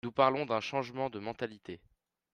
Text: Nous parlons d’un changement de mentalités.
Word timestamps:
Nous 0.03 0.11
parlons 0.11 0.47
d’un 0.47 0.61
changement 0.61 1.11
de 1.11 1.19
mentalités. 1.19 1.79